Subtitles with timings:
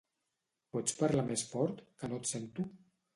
[0.75, 2.67] Pots parlar més fort, que no et sento?